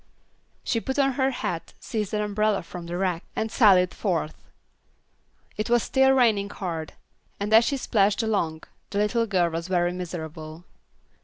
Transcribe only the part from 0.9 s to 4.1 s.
on her hat, seized an umbrella from the rack, and sallied